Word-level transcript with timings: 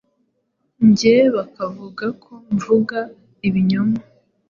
njye 0.87 1.15
bakavuga 1.35 2.05
ko 2.23 2.33
mvuga 2.53 2.97
ibinyoma 3.47 3.97